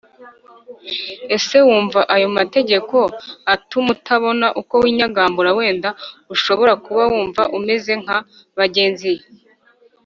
[1.35, 2.97] Ese wumva ayo mategeko
[3.53, 5.89] atuma utabona uko winyagambura Wenda
[6.33, 8.17] ushobora kuba wumva umeze nka
[8.57, 9.11] bagenzi